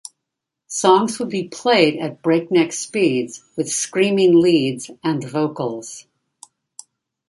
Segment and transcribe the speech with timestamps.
[0.65, 6.07] Songs would be played at breakneck speeds, with screaming leads and vocals.